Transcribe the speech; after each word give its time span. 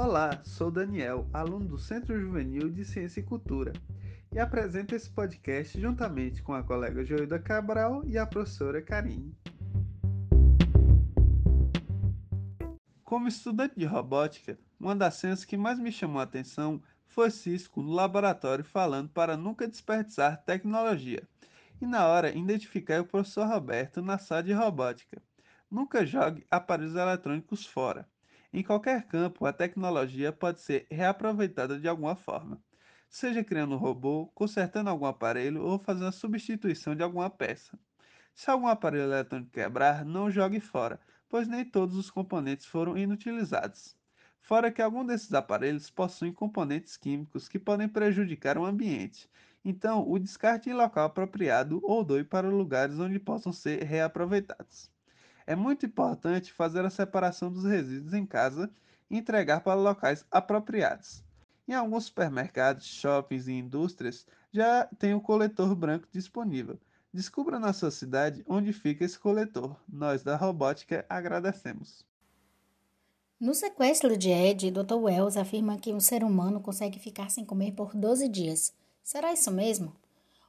Olá, 0.00 0.40
sou 0.44 0.70
Daniel, 0.70 1.28
aluno 1.32 1.66
do 1.66 1.76
Centro 1.76 2.16
Juvenil 2.16 2.70
de 2.70 2.84
Ciência 2.84 3.18
e 3.18 3.24
Cultura, 3.24 3.72
e 4.32 4.38
apresento 4.38 4.94
esse 4.94 5.10
podcast 5.10 5.78
juntamente 5.78 6.40
com 6.40 6.54
a 6.54 6.62
colega 6.62 7.04
Joilda 7.04 7.36
Cabral 7.36 8.04
e 8.06 8.16
a 8.16 8.24
professora 8.24 8.80
Karine. 8.80 9.36
Como 13.02 13.26
estudante 13.26 13.74
de 13.76 13.86
robótica, 13.86 14.56
uma 14.78 14.94
das 14.94 15.14
cenas 15.14 15.44
que 15.44 15.56
mais 15.56 15.80
me 15.80 15.90
chamou 15.90 16.20
a 16.20 16.24
atenção 16.24 16.80
foi 17.08 17.28
Cisco 17.28 17.82
no 17.82 17.90
laboratório 17.90 18.64
falando 18.64 19.08
para 19.08 19.36
nunca 19.36 19.66
desperdiçar 19.66 20.44
tecnologia. 20.44 21.28
E 21.80 21.86
na 21.86 22.06
hora 22.06 22.30
identifiquei 22.30 23.00
o 23.00 23.04
professor 23.04 23.48
Roberto 23.48 24.00
na 24.00 24.16
sala 24.16 24.44
de 24.44 24.52
robótica. 24.52 25.20
Nunca 25.68 26.06
jogue 26.06 26.46
aparelhos 26.48 26.94
eletrônicos 26.94 27.66
fora. 27.66 28.06
Em 28.52 28.62
qualquer 28.62 29.06
campo, 29.06 29.46
a 29.46 29.52
tecnologia 29.54 30.30
pode 30.32 30.60
ser 30.60 30.86
reaproveitada 30.90 31.78
de 31.80 31.88
alguma 31.88 32.14
forma, 32.16 32.62
seja 33.08 33.42
criando 33.44 33.74
um 33.74 33.78
robô, 33.78 34.26
consertando 34.34 34.90
algum 34.90 35.06
aparelho 35.06 35.62
ou 35.62 35.78
fazendo 35.78 36.06
a 36.08 36.12
substituição 36.12 36.94
de 36.94 37.02
alguma 37.02 37.30
peça. 37.30 37.78
Se 38.34 38.50
algum 38.50 38.66
aparelho 38.68 39.04
eletrônico 39.04 39.50
quebrar, 39.52 40.04
não 40.04 40.30
jogue 40.30 40.60
fora, 40.60 41.00
pois 41.28 41.48
nem 41.48 41.64
todos 41.64 41.96
os 41.96 42.10
componentes 42.10 42.66
foram 42.66 42.96
inutilizados. 42.98 43.96
Fora 44.40 44.72
que 44.72 44.82
algum 44.82 45.04
desses 45.06 45.32
aparelhos 45.34 45.90
possuem 45.90 46.32
componentes 46.32 46.96
químicos 46.96 47.48
que 47.48 47.58
podem 47.58 47.88
prejudicar 47.88 48.58
o 48.58 48.64
ambiente, 48.66 49.30
então 49.64 50.08
o 50.08 50.18
descarte 50.18 50.70
em 50.70 50.74
local 50.74 51.06
apropriado 51.06 51.80
ou 51.84 52.04
doe 52.04 52.24
para 52.24 52.48
lugares 52.48 52.98
onde 52.98 53.18
possam 53.20 53.52
ser 53.52 53.84
reaproveitados. 53.84 54.90
É 55.48 55.56
muito 55.56 55.86
importante 55.86 56.52
fazer 56.52 56.84
a 56.84 56.90
separação 56.90 57.50
dos 57.50 57.64
resíduos 57.64 58.12
em 58.12 58.26
casa 58.26 58.70
e 59.08 59.16
entregar 59.16 59.60
para 59.62 59.80
locais 59.80 60.22
apropriados. 60.30 61.24
Em 61.66 61.72
alguns 61.72 62.04
supermercados, 62.04 62.84
shoppings 62.84 63.48
e 63.48 63.52
indústrias 63.52 64.26
já 64.52 64.84
tem 64.98 65.14
o 65.14 65.20
coletor 65.22 65.74
branco 65.74 66.06
disponível, 66.12 66.78
Descubra 67.12 67.58
na 67.58 67.72
sua 67.72 67.90
cidade 67.90 68.44
onde 68.46 68.72
fica 68.72 69.04
esse 69.04 69.18
coletor. 69.18 69.74
Nós 69.88 70.22
da 70.22 70.36
robótica 70.36 71.06
agradecemos. 71.08 72.04
No 73.40 73.54
sequestro 73.54 74.16
de 74.16 74.28
Ed, 74.28 74.70
Dr. 74.70 74.96
Wells 74.96 75.38
afirma 75.38 75.78
que 75.78 75.94
um 75.94 76.00
ser 76.00 76.22
humano 76.22 76.60
consegue 76.60 76.98
ficar 76.98 77.30
sem 77.30 77.46
comer 77.46 77.72
por 77.72 77.94
12 77.94 78.28
dias. 78.28 78.74
Será 79.02 79.32
isso 79.32 79.50
mesmo? 79.50 79.96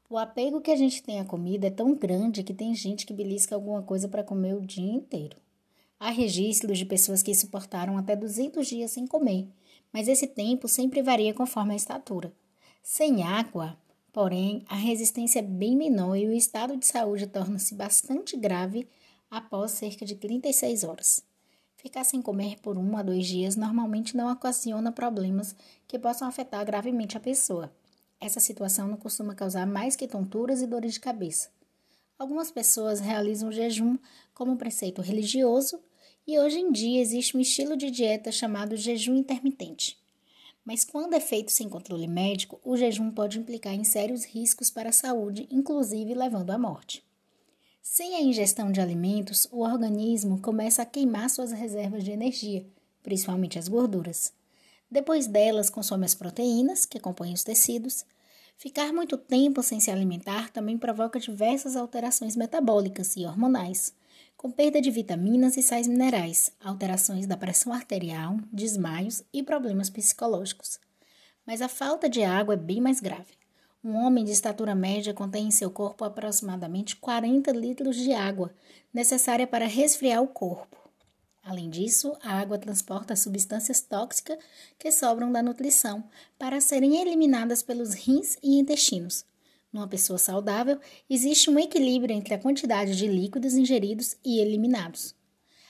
O 0.10 0.18
apego 0.18 0.60
que 0.60 0.72
a 0.72 0.76
gente 0.76 1.04
tem 1.04 1.20
à 1.20 1.26
comida 1.26 1.68
é 1.68 1.72
tão 1.72 1.94
grande 1.94 2.44
que 2.44 2.54
tem 2.54 2.74
gente 2.74 3.06
que 3.06 3.14
belisca 3.14 3.54
alguma 3.54 3.84
coisa 3.84 4.08
para 4.08 4.24
comer 4.24 4.56
o 4.56 4.66
dia 4.66 4.92
inteiro. 4.92 5.38
Há 6.00 6.10
registros 6.10 6.78
de 6.78 6.86
pessoas 6.86 7.22
que 7.22 7.36
suportaram 7.36 7.98
até 7.98 8.16
200 8.16 8.66
dias 8.68 8.92
sem 8.92 9.06
comer, 9.06 9.48
mas 9.94 10.08
esse 10.08 10.26
tempo 10.26 10.68
sempre 10.68 11.02
varia 11.02 11.34
conforme 11.34 11.74
a 11.74 11.78
estatura. 11.78 12.34
Sem 12.82 13.22
água, 13.22 13.78
Porém, 14.12 14.64
a 14.68 14.76
resistência 14.76 15.40
é 15.40 15.44
bem 15.44 15.76
menor 15.76 16.16
e 16.16 16.28
o 16.28 16.34
estado 16.34 16.76
de 16.76 16.86
saúde 16.86 17.28
torna-se 17.28 17.76
bastante 17.76 18.36
grave 18.36 18.88
após 19.30 19.72
cerca 19.72 20.04
de 20.04 20.16
36 20.16 20.84
horas. 20.84 21.24
Ficar 21.76 22.04
sem 22.04 22.22
comer 22.22 22.60
por 22.60 22.78
um 22.78 22.98
a 22.98 23.04
dois 23.04 23.28
dias 23.28 23.56
normalmente 23.56 24.18
não 24.18 24.32
ocasiona 24.32 24.92
problemas 24.92 25.56
que 25.88 26.00
possam 26.00 26.28
afetar 26.28 26.66
gravemente 26.66 27.16
a 27.16 27.20
pessoa. 27.20 27.72
Essa 28.22 28.40
situação 28.40 28.88
não 28.88 28.98
costuma 28.98 29.34
causar 29.34 29.66
mais 29.66 29.96
que 29.96 30.08
tonturas 30.08 30.62
e 30.62 30.68
dores 30.68 30.94
de 30.94 31.00
cabeça. 31.00 31.50
Algumas 32.18 32.52
pessoas 32.52 33.00
realizam 33.00 33.48
o 33.48 33.52
jejum 33.52 33.98
como 34.34 34.58
preceito 34.58 35.02
religioso 35.02 35.80
e 36.28 36.38
hoje 36.38 36.60
em 36.60 36.72
dia 36.72 37.02
existe 37.02 37.38
um 37.38 37.40
estilo 37.40 37.78
de 37.78 37.90
dieta 37.90 38.32
chamado 38.32 38.76
jejum 38.76 39.16
intermitente. 39.16 39.98
Mas 40.66 40.84
quando 40.84 41.14
é 41.14 41.20
feito 41.20 41.52
sem 41.52 41.70
controle 41.70 42.08
médico, 42.08 42.60
o 42.64 42.76
jejum 42.76 43.10
pode 43.10 43.40
implicar 43.40 43.74
em 43.74 43.86
sérios 43.86 44.26
riscos 44.26 44.70
para 44.70 44.90
a 44.90 44.94
saúde, 44.94 45.48
inclusive 45.50 46.14
levando 46.14 46.52
à 46.52 46.58
morte. 46.58 47.04
Sem 47.82 48.16
a 48.16 48.22
ingestão 48.22 48.72
de 48.72 48.82
alimentos, 48.82 49.48
o 49.52 49.62
organismo 49.62 50.40
começa 50.42 50.82
a 50.82 50.86
queimar 50.86 51.30
suas 51.30 51.52
reservas 51.52 52.04
de 52.04 52.12
energia, 52.12 52.66
principalmente 53.02 53.58
as 53.58 53.68
gorduras. 53.68 54.34
Depois 54.92 55.28
delas, 55.28 55.70
consome 55.70 56.06
as 56.06 56.16
proteínas, 56.16 56.86
que 56.86 57.00
compõem 57.00 57.34
os 57.34 57.44
tecidos. 57.44 58.06
Ficar 58.58 58.92
muito 58.92 59.18
tempo 59.18 59.62
sem 59.62 59.80
se 59.80 59.92
alimentar 59.92 60.50
também 60.50 60.78
provoca 60.78 61.20
diversas 61.20 61.76
alterações 61.76 62.36
metabólicas 62.36 63.16
e 63.16 63.26
hormonais, 63.26 63.94
com 64.36 64.50
perda 64.50 64.82
de 64.82 64.90
vitaminas 64.90 65.58
e 65.58 65.62
sais 65.62 65.88
minerais, 65.88 66.52
alterações 66.64 67.28
da 67.28 67.38
pressão 67.38 67.72
arterial, 67.72 68.38
desmaios 68.52 69.22
e 69.32 69.44
problemas 69.44 69.90
psicológicos. 69.90 70.80
Mas 71.46 71.62
a 71.62 71.68
falta 71.68 72.10
de 72.10 72.24
água 72.24 72.56
é 72.56 72.58
bem 72.58 72.82
mais 72.82 73.00
grave. 73.00 73.38
Um 73.84 73.96
homem 73.96 74.26
de 74.26 74.32
estatura 74.32 74.74
média 74.74 75.14
contém 75.14 75.48
em 75.48 75.52
seu 75.52 75.70
corpo 75.70 76.04
aproximadamente 76.04 76.96
40 76.96 77.52
litros 77.52 77.96
de 77.96 78.12
água, 78.12 78.54
necessária 78.94 79.46
para 79.46 79.68
resfriar 79.68 80.22
o 80.22 80.28
corpo. 80.28 80.79
Além 81.50 81.68
disso, 81.68 82.16
a 82.22 82.34
água 82.34 82.60
transporta 82.60 83.16
substâncias 83.16 83.82
tóxicas 83.82 84.38
que 84.78 84.92
sobram 84.92 85.32
da 85.32 85.42
nutrição 85.42 86.04
para 86.38 86.62
serem 86.62 87.02
eliminadas 87.02 87.64
pelos 87.64 87.96
rins 87.96 88.38
e 88.44 88.60
intestinos, 88.60 89.26
numa 89.74 89.88
pessoa 89.88 90.20
saudável, 90.20 90.80
existe 91.10 91.50
um 91.50 91.58
equilíbrio 91.58 92.16
entre 92.16 92.36
a 92.36 92.38
quantidade 92.38 92.96
de 92.96 93.08
líquidos 93.08 93.56
ingeridos 93.56 94.16
e 94.24 94.40
eliminados. 94.40 95.16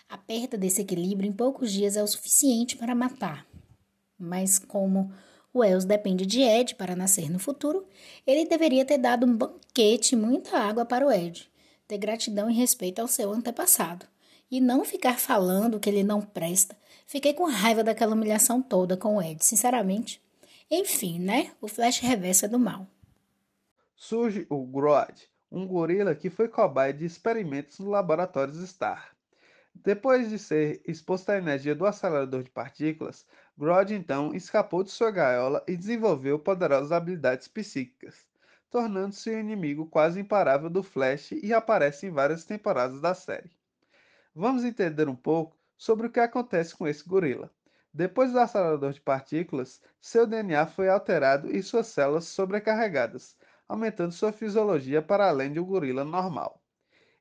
A 0.09 0.17
perda 0.17 0.57
desse 0.57 0.81
equilíbrio 0.81 1.29
em 1.29 1.31
poucos 1.31 1.71
dias 1.71 1.95
é 1.95 2.03
o 2.03 2.07
suficiente 2.07 2.75
para 2.75 2.93
matar. 2.93 3.47
Mas 4.17 4.59
como 4.59 5.09
o 5.53 5.59
Wells 5.59 5.85
depende 5.85 6.25
de 6.25 6.41
Ed 6.41 6.75
para 6.75 6.93
nascer 6.93 7.31
no 7.31 7.39
futuro, 7.39 7.87
ele 8.27 8.43
deveria 8.43 8.83
ter 8.83 8.97
dado 8.97 9.25
um 9.25 9.33
banquete 9.33 10.13
e 10.13 10.17
muita 10.17 10.57
água 10.57 10.83
para 10.83 11.07
o 11.07 11.11
Ed, 11.11 11.49
ter 11.87 11.97
gratidão 11.97 12.49
e 12.49 12.53
respeito 12.53 12.99
ao 12.99 13.07
seu 13.07 13.31
antepassado, 13.31 14.05
e 14.49 14.59
não 14.59 14.85
ficar 14.85 15.19
falando 15.19 15.79
que 15.79 15.89
ele 15.89 16.03
não 16.03 16.21
presta. 16.21 16.75
Fiquei 17.05 17.33
com 17.33 17.45
raiva 17.45 17.83
daquela 17.83 18.13
humilhação 18.13 18.61
toda 18.61 18.97
com 18.97 19.17
o 19.17 19.21
Ed, 19.21 19.43
sinceramente. 19.43 20.21
Enfim, 20.69 21.19
né? 21.19 21.51
O 21.61 21.67
flash 21.67 21.99
reverso 21.99 22.45
é 22.45 22.47
do 22.47 22.59
mal 22.59 22.87
surge 23.99 24.47
o 24.49 24.65
Grodd, 24.65 25.29
um 25.51 25.67
gorila 25.67 26.15
que 26.15 26.29
foi 26.29 26.47
cobaia 26.47 26.93
de 26.93 27.05
experimentos 27.05 27.79
no 27.79 27.89
laboratório 27.89 28.55
Star. 28.65 29.13
Depois 29.75 30.29
de 30.29 30.39
ser 30.39 30.81
exposto 30.87 31.29
à 31.29 31.37
energia 31.37 31.75
do 31.75 31.85
acelerador 31.85 32.41
de 32.41 32.49
partículas, 32.49 33.25
Grodd 33.57 33.91
então 33.91 34.33
escapou 34.33 34.85
de 34.85 34.89
sua 34.89 35.11
gaiola 35.11 35.61
e 35.67 35.75
desenvolveu 35.75 36.39
poderosas 36.39 36.93
habilidades 36.93 37.49
psíquicas, 37.49 38.25
tornando-se 38.69 39.29
um 39.31 39.39
inimigo 39.39 39.85
quase 39.85 40.21
imparável 40.21 40.69
do 40.69 40.81
Flash 40.81 41.33
e 41.33 41.53
aparece 41.53 42.07
em 42.07 42.11
várias 42.11 42.45
temporadas 42.45 43.01
da 43.01 43.13
série. 43.13 43.51
Vamos 44.35 44.63
entender 44.63 45.07
um 45.07 45.15
pouco 45.15 45.57
sobre 45.77 46.07
o 46.07 46.11
que 46.11 46.19
acontece 46.19 46.75
com 46.75 46.87
esse 46.87 47.07
gorila. 47.07 47.51
Depois 47.93 48.31
do 48.31 48.39
acelerador 48.39 48.93
de 48.93 49.01
partículas, 49.01 49.81
seu 49.99 50.27
DNA 50.27 50.67
foi 50.67 50.89
alterado 50.89 51.49
e 51.49 51.61
suas 51.63 51.87
células 51.87 52.25
sobrecarregadas, 52.25 53.35
aumentando 53.67 54.11
sua 54.11 54.31
fisiologia 54.31 55.01
para 55.01 55.27
além 55.27 55.51
de 55.51 55.59
um 55.59 55.65
gorila 55.65 56.03
normal. 56.03 56.61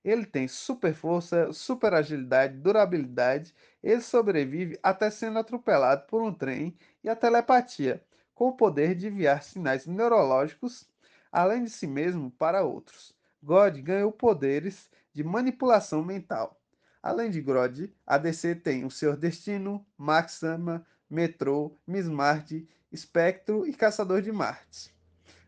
Ele 0.04 0.24
tem 0.24 0.46
super 0.46 0.94
força, 0.94 1.52
super 1.52 1.94
agilidade, 1.94 2.56
durabilidade, 2.58 3.54
ele 3.82 4.00
sobrevive 4.00 4.78
até 4.82 5.10
sendo 5.10 5.38
atropelado 5.38 6.06
por 6.06 6.22
um 6.22 6.32
trem 6.32 6.76
e 7.02 7.08
a 7.08 7.16
telepatia, 7.16 8.04
com 8.34 8.48
o 8.48 8.56
poder 8.56 8.94
de 8.94 9.08
enviar 9.08 9.42
sinais 9.42 9.86
neurológicos 9.86 10.88
além 11.30 11.64
de 11.64 11.70
si 11.70 11.86
mesmo 11.86 12.30
para 12.30 12.62
outros. 12.62 13.14
God 13.42 13.78
ganhou 13.80 14.12
poderes 14.12 14.90
de 15.12 15.22
manipulação 15.22 16.02
mental. 16.02 16.57
Além 17.02 17.30
de 17.30 17.40
Grodd, 17.40 17.92
a 18.06 18.18
DC 18.18 18.56
tem 18.56 18.84
o 18.84 18.90
Senhor 18.90 19.16
Destino, 19.16 19.86
Maxima, 19.96 20.84
Metrô, 21.08 21.74
Miss 21.86 22.08
Marty, 22.08 22.68
Espectro 22.90 23.66
e 23.66 23.72
Caçador 23.72 24.20
de 24.20 24.32
Marte. 24.32 24.94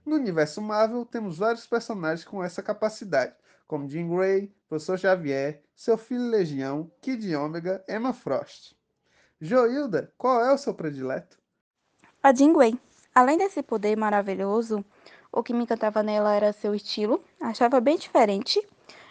No 0.04 0.16
universo 0.16 0.62
Marvel, 0.62 1.04
temos 1.04 1.38
vários 1.38 1.66
personagens 1.66 2.26
com 2.26 2.42
essa 2.42 2.62
capacidade, 2.62 3.34
como 3.66 3.88
Jean 3.88 4.08
Grey, 4.08 4.54
Professor 4.68 4.98
Xavier, 4.98 5.62
seu 5.74 5.98
filho 5.98 6.28
Legião, 6.28 6.90
Kid 7.00 7.34
Ômega, 7.34 7.84
Emma 7.88 8.12
Frost. 8.12 8.74
Joilda, 9.40 10.12
qual 10.16 10.44
é 10.44 10.52
o 10.52 10.58
seu 10.58 10.74
predileto? 10.74 11.38
A 12.22 12.34
Jean 12.34 12.52
Grey. 12.52 12.78
Além 13.14 13.38
desse 13.38 13.62
poder 13.62 13.96
maravilhoso, 13.96 14.84
o 15.32 15.42
que 15.42 15.52
me 15.52 15.64
encantava 15.64 16.02
nela 16.02 16.34
era 16.34 16.52
seu 16.52 16.74
estilo, 16.74 17.22
achava 17.40 17.80
bem 17.80 17.96
diferente, 17.96 18.60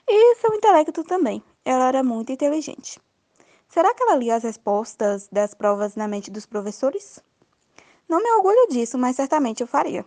e 0.08 0.36
seu 0.36 0.54
intelecto 0.54 1.04
também. 1.04 1.44
Ela 1.66 1.88
era 1.88 2.04
muito 2.04 2.32
inteligente. 2.32 3.00
Será 3.68 3.94
que 3.94 4.04
ela 4.04 4.16
lia 4.16 4.36
as 4.36 4.44
respostas 4.44 5.28
das 5.32 5.54
provas 5.54 5.96
na 5.96 6.08
mente 6.08 6.32
dos 6.32 6.46
professores? 6.46 7.24
Não 8.08 8.22
me 8.22 8.32
orgulho 8.32 8.68
disso, 8.70 8.98
mas 8.98 9.16
certamente 9.16 9.62
eu 9.62 9.68
faria. 9.68 10.06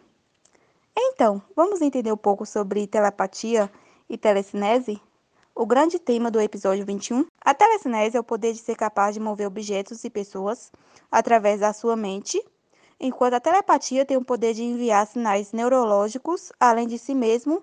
Então, 0.96 1.40
vamos 1.54 1.80
entender 1.80 2.12
um 2.12 2.16
pouco 2.16 2.44
sobre 2.44 2.86
telepatia 2.86 3.70
e 4.08 4.18
telecinese? 4.18 5.00
o 5.54 5.66
grande 5.66 5.98
tema 5.98 6.30
do 6.30 6.40
episódio 6.40 6.84
21. 6.84 7.26
A 7.40 7.54
telecinese 7.54 8.16
é 8.16 8.20
o 8.20 8.24
poder 8.24 8.52
de 8.52 8.58
ser 8.58 8.74
capaz 8.74 9.14
de 9.14 9.20
mover 9.20 9.46
objetos 9.46 10.02
e 10.04 10.10
pessoas 10.10 10.72
através 11.10 11.60
da 11.60 11.72
sua 11.72 11.94
mente, 11.94 12.42
enquanto 12.98 13.34
a 13.34 13.40
telepatia 13.40 14.04
tem 14.04 14.16
o 14.16 14.24
poder 14.24 14.54
de 14.54 14.62
enviar 14.62 15.06
sinais 15.06 15.52
neurológicos 15.52 16.52
além 16.58 16.86
de 16.86 16.98
si 16.98 17.14
mesmo 17.14 17.62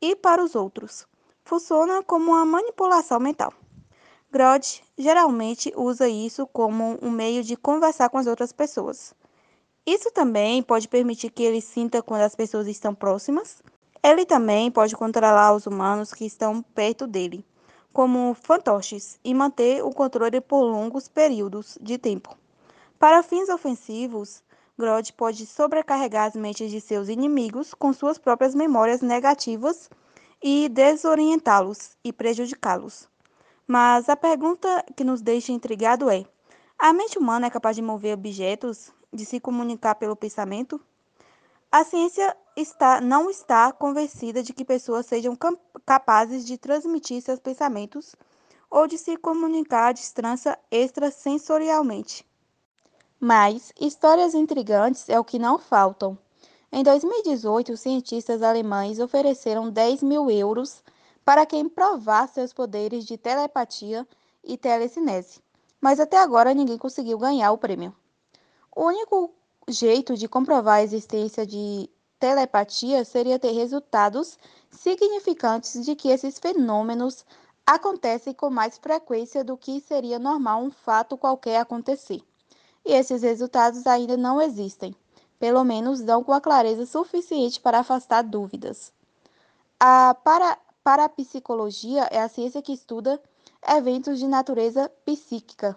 e 0.00 0.14
para 0.14 0.42
os 0.42 0.54
outros. 0.54 1.06
Funciona 1.44 2.02
como 2.02 2.32
uma 2.32 2.44
manipulação 2.44 3.18
mental. 3.18 3.52
Grod 4.32 4.82
geralmente 4.96 5.72
usa 5.76 6.08
isso 6.08 6.46
como 6.46 6.98
um 7.02 7.10
meio 7.10 7.42
de 7.42 7.56
conversar 7.56 8.08
com 8.08 8.18
as 8.18 8.28
outras 8.28 8.52
pessoas. 8.52 9.12
Isso 9.84 10.10
também 10.12 10.62
pode 10.62 10.86
permitir 10.86 11.30
que 11.30 11.42
ele 11.42 11.60
sinta 11.60 12.00
quando 12.00 12.22
as 12.22 12.36
pessoas 12.36 12.68
estão 12.68 12.94
próximas. 12.94 13.60
Ele 14.02 14.24
também 14.24 14.70
pode 14.70 14.94
controlar 14.94 15.52
os 15.52 15.66
humanos 15.66 16.12
que 16.14 16.24
estão 16.24 16.62
perto 16.62 17.06
dele, 17.06 17.44
como 17.92 18.34
fantoches, 18.34 19.18
e 19.24 19.34
manter 19.34 19.84
o 19.84 19.90
controle 19.90 20.40
por 20.40 20.62
longos 20.62 21.08
períodos 21.08 21.76
de 21.80 21.98
tempo. 21.98 22.36
Para 23.00 23.22
fins 23.22 23.48
ofensivos, 23.48 24.44
Grod 24.78 25.12
pode 25.14 25.44
sobrecarregar 25.44 26.28
as 26.28 26.36
mentes 26.36 26.70
de 26.70 26.80
seus 26.80 27.08
inimigos 27.08 27.74
com 27.74 27.92
suas 27.92 28.16
próprias 28.16 28.54
memórias 28.54 29.00
negativas 29.00 29.90
e 30.42 30.68
desorientá-los 30.68 31.96
e 32.02 32.12
prejudicá-los. 32.12 33.08
Mas 33.66 34.08
a 34.08 34.16
pergunta 34.16 34.84
que 34.96 35.04
nos 35.04 35.20
deixa 35.20 35.52
intrigado 35.52 36.10
é: 36.10 36.24
a 36.78 36.92
mente 36.92 37.18
humana 37.18 37.46
é 37.46 37.50
capaz 37.50 37.76
de 37.76 37.82
mover 37.82 38.14
objetos, 38.14 38.92
de 39.12 39.24
se 39.24 39.38
comunicar 39.38 39.94
pelo 39.96 40.16
pensamento? 40.16 40.80
A 41.70 41.84
ciência 41.84 42.36
está, 42.56 43.00
não 43.00 43.30
está 43.30 43.72
convencida 43.72 44.42
de 44.42 44.52
que 44.52 44.64
pessoas 44.64 45.06
sejam 45.06 45.36
capazes 45.86 46.44
de 46.44 46.58
transmitir 46.58 47.22
seus 47.22 47.38
pensamentos 47.38 48.16
ou 48.68 48.86
de 48.86 48.98
se 48.98 49.16
comunicar 49.16 49.88
à 49.88 49.92
distância 49.92 50.58
extrasensorialmente. 50.70 52.26
Mas 53.20 53.72
histórias 53.78 54.34
intrigantes 54.34 55.08
é 55.08 55.20
o 55.20 55.24
que 55.24 55.38
não 55.38 55.58
faltam. 55.58 56.18
Em 56.72 56.84
2018, 56.84 57.72
os 57.72 57.80
cientistas 57.80 58.42
alemães 58.42 59.00
ofereceram 59.00 59.70
10 59.70 60.04
mil 60.04 60.30
euros 60.30 60.84
para 61.24 61.44
quem 61.44 61.68
provasse 61.68 62.34
seus 62.34 62.52
poderes 62.52 63.04
de 63.04 63.18
telepatia 63.18 64.06
e 64.44 64.56
telecinese, 64.56 65.40
mas 65.80 65.98
até 65.98 66.16
agora 66.16 66.54
ninguém 66.54 66.78
conseguiu 66.78 67.18
ganhar 67.18 67.50
o 67.50 67.58
prêmio. 67.58 67.92
O 68.74 68.84
único 68.84 69.34
jeito 69.68 70.16
de 70.16 70.28
comprovar 70.28 70.76
a 70.76 70.82
existência 70.82 71.44
de 71.44 71.90
telepatia 72.20 73.04
seria 73.04 73.38
ter 73.38 73.50
resultados 73.50 74.38
significantes 74.70 75.84
de 75.84 75.96
que 75.96 76.08
esses 76.08 76.38
fenômenos 76.38 77.24
acontecem 77.66 78.32
com 78.32 78.48
mais 78.48 78.78
frequência 78.78 79.42
do 79.42 79.56
que 79.56 79.80
seria 79.80 80.20
normal 80.20 80.62
um 80.62 80.70
fato 80.70 81.16
qualquer 81.16 81.58
acontecer. 81.58 82.22
E 82.84 82.92
esses 82.92 83.22
resultados 83.22 83.88
ainda 83.88 84.16
não 84.16 84.40
existem, 84.40 84.94
pelo 85.40 85.64
menos 85.64 86.00
não 86.00 86.22
com 86.22 86.32
a 86.32 86.40
clareza 86.40 86.84
suficiente 86.84 87.58
para 87.58 87.80
afastar 87.80 88.22
dúvidas. 88.22 88.92
A 89.80 90.14
para, 90.22 90.58
parapsicologia 90.84 92.06
é 92.10 92.20
a 92.20 92.28
ciência 92.28 92.60
que 92.60 92.74
estuda 92.74 93.20
eventos 93.66 94.18
de 94.18 94.28
natureza 94.28 94.90
psíquica, 95.04 95.74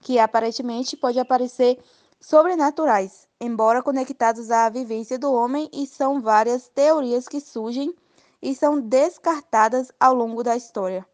que 0.00 0.18
aparentemente 0.18 0.96
pode 0.96 1.20
aparecer 1.20 1.78
sobrenaturais, 2.18 3.28
embora 3.38 3.82
conectados 3.82 4.50
à 4.50 4.68
vivência 4.70 5.18
do 5.18 5.30
homem, 5.30 5.68
e 5.72 5.86
são 5.86 6.20
várias 6.20 6.68
teorias 6.68 7.28
que 7.28 7.40
surgem 7.40 7.94
e 8.40 8.54
são 8.54 8.80
descartadas 8.80 9.92
ao 10.00 10.14
longo 10.14 10.42
da 10.42 10.56
história. 10.56 11.06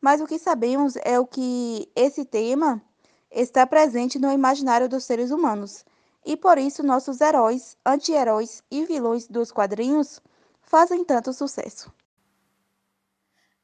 Mas 0.00 0.20
o 0.20 0.26
que 0.26 0.38
sabemos 0.38 0.96
é 1.02 1.18
o 1.18 1.26
que 1.26 1.88
esse 1.96 2.26
tema 2.26 2.82
está 3.30 3.66
presente 3.66 4.18
no 4.18 4.30
imaginário 4.30 4.88
dos 4.88 5.04
seres 5.04 5.30
humanos, 5.30 5.84
e 6.24 6.36
por 6.36 6.58
isso 6.58 6.82
nossos 6.82 7.20
heróis, 7.20 7.76
anti-heróis 7.84 8.62
e 8.70 8.84
vilões 8.84 9.26
dos 9.26 9.50
quadrinhos 9.50 10.20
fazem 10.62 11.04
tanto 11.04 11.32
sucesso. 11.32 11.92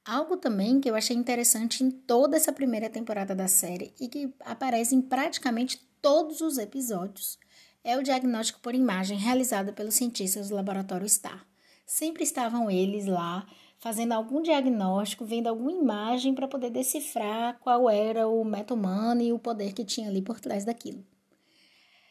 Algo 0.05 0.37
também 0.37 0.81
que 0.81 0.89
eu 0.89 0.95
achei 0.95 1.15
interessante 1.15 1.85
em 1.85 1.91
toda 1.91 2.37
essa 2.37 2.53
primeira 2.53 2.89
temporada 2.89 3.35
da 3.35 3.47
série 3.47 3.95
e 4.01 4.09
que 4.09 4.35
aparece 4.41 4.95
em 4.95 5.03
praticamente 5.03 5.87
todos 6.01 6.41
os 6.41 6.57
episódios 6.57 7.39
é 7.85 7.97
o 7.97 8.03
diagnóstico 8.03 8.61
por 8.61 8.75
imagem 8.75 9.19
realizado 9.19 9.73
pelos 9.73 9.95
cientistas 9.95 10.49
do 10.49 10.55
laboratório 10.55 11.09
STAR. 11.09 11.47
Sempre 11.87 12.23
estavam 12.23 12.71
eles 12.71 13.07
lá 13.07 13.47
fazendo 13.79 14.13
algum 14.13 14.43
diagnóstico, 14.43 15.25
vendo 15.25 15.47
alguma 15.47 15.73
imagem 15.73 16.35
para 16.35 16.49
poder 16.49 16.71
decifrar 16.71 17.59
qual 17.61 17.89
era 17.89 18.27
o 18.27 18.45
meta 18.45 18.75
humano 18.75 19.23
e 19.23 19.33
o 19.33 19.39
poder 19.39 19.73
que 19.73 19.85
tinha 19.85 20.09
ali 20.09 20.21
por 20.21 20.41
trás 20.41 20.65
daquilo. 20.65 21.05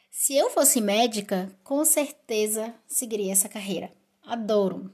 Se 0.09 0.35
eu 0.35 0.49
fosse 0.49 0.81
médica, 0.81 1.51
com 1.63 1.83
certeza 1.85 2.73
seguiria 2.87 3.31
essa 3.31 3.47
carreira. 3.47 3.91
Adoro. 4.25 4.91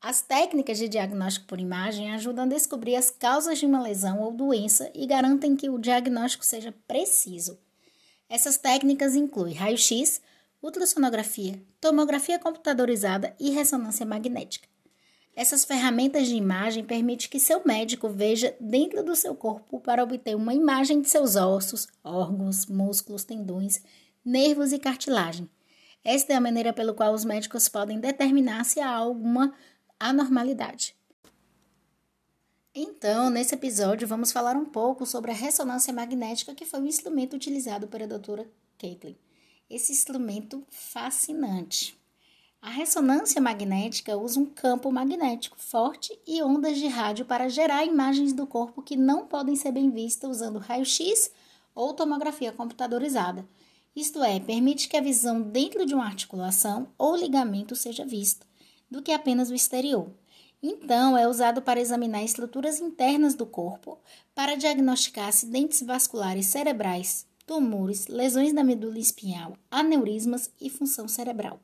As 0.00 0.20
técnicas 0.20 0.78
de 0.78 0.88
diagnóstico 0.88 1.46
por 1.46 1.60
imagem 1.60 2.12
ajudam 2.12 2.44
a 2.44 2.48
descobrir 2.48 2.96
as 2.96 3.10
causas 3.10 3.58
de 3.58 3.66
uma 3.66 3.80
lesão 3.80 4.20
ou 4.20 4.32
doença 4.32 4.90
e 4.94 5.06
garantem 5.06 5.54
que 5.54 5.70
o 5.70 5.78
diagnóstico 5.78 6.44
seja 6.44 6.74
preciso. 6.88 7.58
Essas 8.28 8.56
técnicas 8.56 9.14
incluem 9.14 9.54
raio-x, 9.54 10.20
ultrassonografia, 10.62 11.62
tomografia 11.80 12.38
computadorizada 12.38 13.34
e 13.38 13.50
ressonância 13.50 14.06
magnética. 14.06 14.68
Essas 15.34 15.64
ferramentas 15.64 16.26
de 16.26 16.34
imagem 16.34 16.84
permitem 16.84 17.28
que 17.28 17.40
seu 17.40 17.62
médico 17.64 18.08
veja 18.08 18.54
dentro 18.60 19.02
do 19.02 19.16
seu 19.16 19.34
corpo 19.34 19.80
para 19.80 20.02
obter 20.02 20.36
uma 20.36 20.52
imagem 20.52 21.00
de 21.00 21.08
seus 21.08 21.36
ossos, 21.36 21.88
órgãos, 22.04 22.66
músculos, 22.66 23.24
tendões, 23.24 23.82
nervos 24.24 24.72
e 24.72 24.78
cartilagem. 24.78 25.48
Esta 26.04 26.32
é 26.32 26.36
a 26.36 26.40
maneira 26.40 26.72
pela 26.72 26.92
qual 26.92 27.12
os 27.12 27.24
médicos 27.24 27.68
podem 27.68 28.00
determinar 28.00 28.64
se 28.64 28.80
há 28.80 28.90
alguma 28.90 29.54
anormalidade. 29.98 30.96
Então, 32.74 33.28
nesse 33.28 33.54
episódio, 33.54 34.08
vamos 34.08 34.32
falar 34.32 34.56
um 34.56 34.64
pouco 34.64 35.04
sobre 35.04 35.30
a 35.30 35.34
ressonância 35.34 35.92
magnética, 35.92 36.54
que 36.54 36.64
foi 36.64 36.80
um 36.80 36.86
instrumento 36.86 37.36
utilizado 37.36 37.86
pela 37.86 38.06
doutora 38.06 38.50
Caitlin. 38.78 39.16
Esse 39.68 39.92
instrumento 39.92 40.64
fascinante. 40.70 41.96
A 42.62 42.70
ressonância 42.70 43.40
magnética 43.40 44.16
usa 44.16 44.40
um 44.40 44.46
campo 44.46 44.90
magnético 44.90 45.56
forte 45.58 46.18
e 46.26 46.42
ondas 46.42 46.78
de 46.78 46.86
rádio 46.86 47.24
para 47.24 47.48
gerar 47.48 47.84
imagens 47.84 48.32
do 48.32 48.46
corpo 48.46 48.82
que 48.82 48.96
não 48.96 49.26
podem 49.26 49.56
ser 49.56 49.72
bem 49.72 49.90
vistas 49.90 50.30
usando 50.30 50.58
raio-x 50.58 51.30
ou 51.74 51.92
tomografia 51.92 52.52
computadorizada. 52.52 53.46
Isto 53.94 54.24
é, 54.24 54.40
permite 54.40 54.88
que 54.88 54.96
a 54.96 55.02
visão 55.02 55.42
dentro 55.42 55.84
de 55.84 55.94
uma 55.94 56.06
articulação 56.06 56.88
ou 56.96 57.14
ligamento 57.14 57.76
seja 57.76 58.06
vista, 58.06 58.46
do 58.90 59.02
que 59.02 59.12
apenas 59.12 59.50
o 59.50 59.54
exterior. 59.54 60.10
Então, 60.62 61.18
é 61.18 61.28
usado 61.28 61.60
para 61.60 61.80
examinar 61.80 62.22
estruturas 62.22 62.80
internas 62.80 63.34
do 63.34 63.44
corpo, 63.44 63.98
para 64.34 64.54
diagnosticar 64.54 65.28
acidentes 65.28 65.82
vasculares 65.82 66.46
cerebrais, 66.46 67.26
tumores, 67.44 68.06
lesões 68.06 68.52
da 68.52 68.64
medula 68.64 68.98
espinhal, 68.98 69.58
aneurismas 69.70 70.50
e 70.60 70.70
função 70.70 71.06
cerebral. 71.06 71.60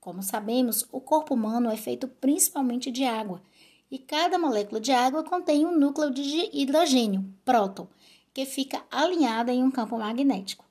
Como 0.00 0.22
sabemos, 0.22 0.86
o 0.90 1.00
corpo 1.00 1.34
humano 1.34 1.70
é 1.70 1.76
feito 1.76 2.08
principalmente 2.08 2.90
de 2.90 3.04
água, 3.04 3.42
e 3.90 3.98
cada 3.98 4.38
molécula 4.38 4.80
de 4.80 4.90
água 4.90 5.22
contém 5.22 5.66
um 5.66 5.78
núcleo 5.78 6.10
de 6.10 6.48
hidrogênio, 6.52 7.24
próton, 7.44 7.86
que 8.32 8.46
fica 8.46 8.82
alinhada 8.90 9.52
em 9.52 9.62
um 9.62 9.70
campo 9.70 9.98
magnético. 9.98 10.69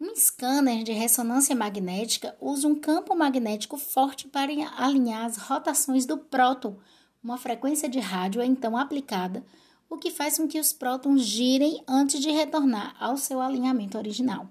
Um 0.00 0.14
scanner 0.14 0.82
de 0.82 0.92
ressonância 0.92 1.54
magnética 1.54 2.36
usa 2.40 2.68
um 2.68 2.74
campo 2.74 3.14
magnético 3.14 3.76
forte 3.76 4.28
para 4.28 4.52
alinhar 4.76 5.24
as 5.24 5.36
rotações 5.36 6.04
do 6.04 6.18
próton. 6.18 6.76
Uma 7.22 7.38
frequência 7.38 7.88
de 7.88 7.98
rádio 7.98 8.40
é 8.40 8.46
então 8.46 8.76
aplicada, 8.76 9.44
o 9.88 9.96
que 9.96 10.10
faz 10.10 10.36
com 10.36 10.46
que 10.46 10.60
os 10.60 10.72
prótons 10.72 11.22
girem 11.22 11.82
antes 11.88 12.20
de 12.20 12.30
retornar 12.30 12.94
ao 13.00 13.16
seu 13.16 13.40
alinhamento 13.40 13.96
original 13.96 14.48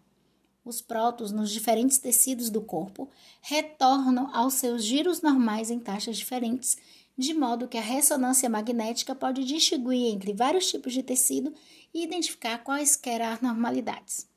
os 0.65 0.81
prótons 0.81 1.31
nos 1.31 1.51
diferentes 1.51 1.99
tecidos 1.99 2.49
do 2.49 2.59
corpo 2.59 3.07
retornam 3.39 4.35
aos 4.35 4.55
seus 4.55 4.83
giros 4.83 5.21
normais 5.21 5.69
em 5.69 5.79
taxas 5.79 6.17
diferentes, 6.17 6.75
de 7.15 7.33
modo 7.33 7.67
que 7.67 7.77
a 7.77 7.81
ressonância 7.81 8.49
magnética 8.49 9.13
pode 9.13 9.45
distinguir 9.45 10.11
entre 10.11 10.33
vários 10.33 10.67
tipos 10.67 10.91
de 10.91 11.03
tecido 11.03 11.53
e 11.93 12.03
identificar 12.03 12.57
quaisquer 12.63 13.21
anormalidades. 13.21 14.27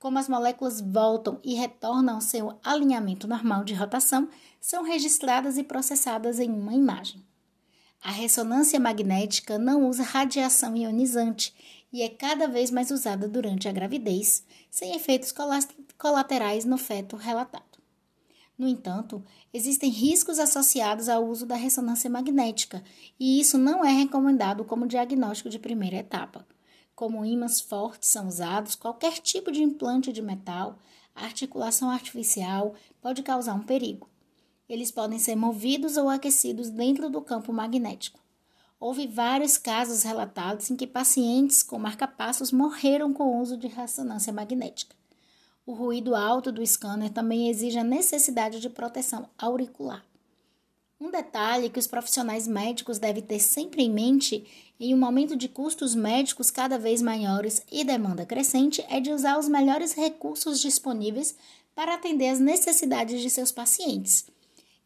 Como 0.00 0.18
as 0.18 0.30
moléculas 0.30 0.80
voltam 0.80 1.38
e 1.44 1.54
retornam 1.54 2.14
ao 2.14 2.20
seu 2.22 2.58
alinhamento 2.64 3.28
normal 3.28 3.62
de 3.64 3.74
rotação, 3.74 4.30
são 4.58 4.82
registradas 4.82 5.58
e 5.58 5.62
processadas 5.62 6.40
em 6.40 6.50
uma 6.50 6.72
imagem. 6.72 7.22
A 8.02 8.10
ressonância 8.10 8.80
magnética 8.80 9.58
não 9.58 9.86
usa 9.86 10.02
radiação 10.02 10.74
ionizante 10.74 11.54
e 11.92 12.00
é 12.00 12.08
cada 12.08 12.48
vez 12.48 12.70
mais 12.70 12.90
usada 12.90 13.28
durante 13.28 13.68
a 13.68 13.72
gravidez, 13.72 14.42
sem 14.70 14.96
efeitos 14.96 15.34
colaterais 15.98 16.64
no 16.64 16.78
feto 16.78 17.14
relatado. 17.14 17.78
No 18.56 18.66
entanto, 18.66 19.22
existem 19.52 19.90
riscos 19.90 20.38
associados 20.38 21.10
ao 21.10 21.26
uso 21.26 21.44
da 21.44 21.56
ressonância 21.56 22.08
magnética, 22.08 22.82
e 23.18 23.38
isso 23.38 23.58
não 23.58 23.84
é 23.84 23.90
recomendado 23.92 24.64
como 24.64 24.86
diagnóstico 24.86 25.50
de 25.50 25.58
primeira 25.58 25.96
etapa. 25.96 26.46
Como 27.00 27.24
ímãs 27.24 27.62
fortes 27.62 28.10
são 28.10 28.28
usados, 28.28 28.74
qualquer 28.74 29.20
tipo 29.20 29.50
de 29.50 29.62
implante 29.62 30.12
de 30.12 30.20
metal, 30.20 30.76
articulação 31.14 31.88
artificial 31.88 32.74
pode 33.00 33.22
causar 33.22 33.54
um 33.54 33.62
perigo. 33.62 34.06
Eles 34.68 34.90
podem 34.90 35.18
ser 35.18 35.34
movidos 35.34 35.96
ou 35.96 36.10
aquecidos 36.10 36.68
dentro 36.68 37.08
do 37.08 37.22
campo 37.22 37.54
magnético. 37.54 38.20
Houve 38.78 39.06
vários 39.06 39.56
casos 39.56 40.02
relatados 40.02 40.70
em 40.70 40.76
que 40.76 40.86
pacientes 40.86 41.62
com 41.62 41.78
marcapassos 41.78 42.52
morreram 42.52 43.14
com 43.14 43.28
o 43.28 43.40
uso 43.40 43.56
de 43.56 43.66
ressonância 43.66 44.30
magnética. 44.30 44.94
O 45.64 45.72
ruído 45.72 46.14
alto 46.14 46.52
do 46.52 46.66
scanner 46.66 47.08
também 47.08 47.48
exige 47.48 47.78
a 47.78 47.82
necessidade 47.82 48.60
de 48.60 48.68
proteção 48.68 49.26
auricular. 49.38 50.04
Um 51.00 51.10
detalhe 51.10 51.70
que 51.70 51.78
os 51.78 51.86
profissionais 51.86 52.46
médicos 52.46 52.98
devem 52.98 53.22
ter 53.22 53.40
sempre 53.40 53.82
em 53.82 53.90
mente 53.90 54.46
em 54.78 54.94
um 54.94 54.98
momento 54.98 55.34
de 55.34 55.48
custos 55.48 55.94
médicos 55.94 56.50
cada 56.50 56.78
vez 56.78 57.00
maiores 57.00 57.62
e 57.70 57.82
demanda 57.82 58.26
crescente 58.26 58.84
é 58.88 59.00
de 59.00 59.10
usar 59.10 59.38
os 59.38 59.48
melhores 59.48 59.94
recursos 59.94 60.60
disponíveis 60.60 61.34
para 61.74 61.94
atender 61.94 62.28
às 62.28 62.38
necessidades 62.38 63.22
de 63.22 63.30
seus 63.30 63.50
pacientes. 63.50 64.26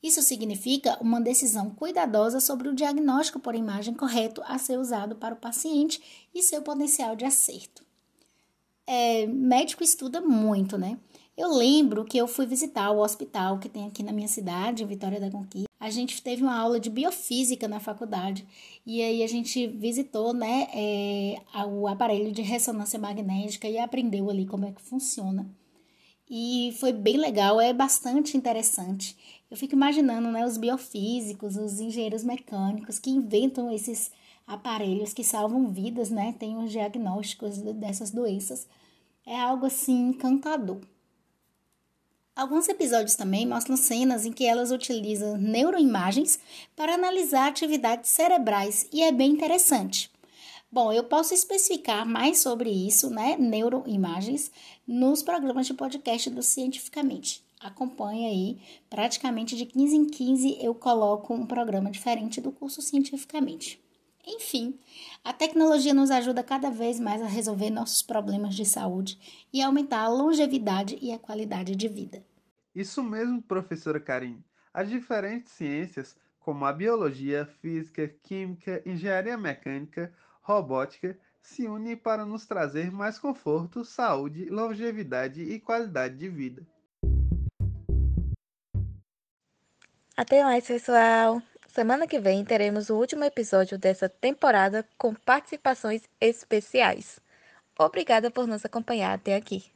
Isso 0.03 0.23
significa 0.23 0.97
uma 1.01 1.21
decisão 1.21 1.71
cuidadosa 1.71 2.39
sobre 2.39 2.69
o 2.69 2.75
diagnóstico 2.75 3.41
por 3.41 3.55
imagem 3.55 3.95
correto 3.95 4.43
a 4.47 4.59
ser 4.59 4.79
usado 4.79 5.17
para 5.17 5.35
o 5.35 5.39
paciente 5.39 6.01
e 6.35 6.43
seu 6.43 6.63
potencial 6.63 7.17
de 7.17 7.25
acerto 7.25 7.85
é, 8.87 9.27
médico 9.27 9.83
estuda 9.83 10.21
muito, 10.21 10.77
né? 10.77 10.99
Eu 11.37 11.53
lembro 11.55 12.05
que 12.05 12.17
eu 12.17 12.29
fui 12.29 12.47
visitar 12.47 12.91
o 12.91 13.01
hospital 13.01 13.59
que 13.59 13.69
tem 13.69 13.87
aqui 13.87 14.03
na 14.03 14.13
minha 14.13 14.29
cidade, 14.29 14.85
Vitória 14.85 15.21
da 15.21 15.31
Conquista. 15.31 15.74
A 15.85 15.91
gente 15.91 16.23
teve 16.23 16.43
uma 16.43 16.59
aula 16.59 16.81
de 16.81 16.89
biofísica 16.89 17.69
na 17.69 17.79
faculdade 17.79 18.47
e 18.87 19.03
aí 19.03 19.23
a 19.23 19.27
gente 19.27 19.67
visitou, 19.67 20.33
né, 20.33 20.67
é, 20.73 21.37
o 21.67 21.87
aparelho 21.87 22.33
de 22.33 22.41
ressonância 22.41 22.99
magnética 22.99 23.69
e 23.69 23.77
aprendeu 23.77 24.31
ali 24.31 24.47
como 24.47 24.65
é 24.65 24.73
que 24.73 24.81
funciona. 24.81 25.47
E 26.27 26.75
foi 26.81 26.91
bem 26.91 27.19
legal, 27.19 27.61
é 27.61 27.71
bastante 27.75 28.35
interessante. 28.35 29.15
Eu 29.51 29.59
fico 29.59 29.75
imaginando, 29.75 30.31
né, 30.31 30.47
os 30.47 30.57
biofísicos, 30.57 31.55
os 31.55 31.79
engenheiros 31.79 32.25
mecânicos 32.25 32.99
que 32.99 33.11
inventam 33.11 33.71
esses 33.71 34.11
aparelhos 34.47 35.13
que 35.13 35.23
salvam 35.23 35.71
vidas, 35.71 36.09
né? 36.09 36.35
Tem 36.39 36.57
os 36.57 36.71
diagnósticos 36.71 37.59
dessas 37.59 38.11
doenças. 38.11 38.67
É 39.27 39.39
algo 39.39 39.67
assim 39.67 40.09
encantador. 40.09 40.81
Alguns 42.37 42.69
episódios 42.69 43.15
também 43.15 43.47
mostram 43.47 43.77
cenas 43.77 44.27
em 44.27 44.33
que 44.33 44.45
elas 44.45 44.73
utilizam 44.73 45.37
neuroimagens 45.37 46.41
para 46.75 46.95
analisar 46.95 47.47
atividades 47.47 48.11
cerebrais 48.11 48.89
e 48.93 49.05
é 49.05 49.13
bem 49.13 49.31
interessante. 49.31 50.11
Bom, 50.71 50.93
eu 50.93 51.05
posso 51.05 51.33
especificar 51.33 52.05
mais 52.05 52.39
sobre 52.39 52.69
isso, 52.71 53.09
né, 53.09 53.37
neuroimagens, 53.39 54.51
nos 54.85 55.23
programas 55.23 55.69
de 55.69 55.75
podcast 55.75 56.29
do 56.29 56.43
Cientificamente. 56.43 57.41
Acompanhe 57.61 58.27
aí, 58.27 58.59
praticamente 58.91 59.55
de 59.55 59.65
15 59.65 59.97
em 59.97 60.05
15 60.05 60.59
eu 60.61 60.75
coloco 60.75 61.33
um 61.33 61.47
programa 61.47 61.89
diferente 61.89 62.41
do 62.41 62.51
curso 62.51 62.83
Cientificamente. 62.83 63.84
Enfim, 64.27 64.79
a 65.23 65.33
tecnologia 65.33 65.93
nos 65.93 66.11
ajuda 66.11 66.43
cada 66.43 66.71
vez 66.71 66.99
mais 66.99 67.21
a 67.21 67.27
resolver 67.27 67.71
nossos 67.71 68.03
problemas 68.03 68.55
de 68.55 68.65
saúde 68.65 69.19
e 69.53 69.61
aumentar 69.61 70.01
a 70.01 70.09
longevidade 70.09 70.99
e 71.01 71.13
a 71.13 71.19
qualidade 71.19 71.77
de 71.77 71.89
vida. 71.89 72.25
Isso 72.75 73.03
mesmo, 73.03 73.43
professora 73.43 74.01
Karim. 74.01 74.43
As 74.73 74.89
diferentes 74.89 75.53
ciências, 75.53 76.17
como 76.41 76.65
a 76.65 76.73
biologia, 76.73 77.47
física, 77.61 78.09
química, 78.23 78.83
engenharia 78.87 79.37
mecânica, 79.37 80.13
robótica, 80.41 81.19
se 81.43 81.69
unem 81.69 81.97
para 81.97 82.25
nos 82.25 82.47
trazer 82.47 82.91
mais 82.91 83.19
conforto, 83.19 83.85
saúde, 83.85 84.47
longevidade 84.47 85.43
e 85.43 85.61
qualidade 85.61 86.17
de 86.17 86.29
vida. 86.29 86.67
Até 90.17 90.43
mais, 90.43 90.67
pessoal! 90.67 91.43
Semana 91.75 92.07
que 92.07 92.21
vem 92.21 92.45
teremos 92.45 92.89
o 92.89 92.97
último 92.97 93.25
episódio 93.25 93.77
dessa 93.77 94.09
temporada 94.09 94.89
com 94.97 95.13
participações 95.13 96.03
especiais. 96.21 97.19
Obrigada 97.77 98.31
por 98.31 98.47
nos 98.47 98.65
acompanhar 98.65 99.13
até 99.13 99.35
aqui. 99.35 99.74